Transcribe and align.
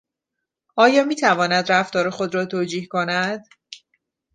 آیا 0.75 1.03
میتواند 1.03 1.71
رفتار 1.71 2.09
خود 2.09 2.35
را 2.35 2.45
توجیه 2.45 2.85
کند؟ 2.87 3.47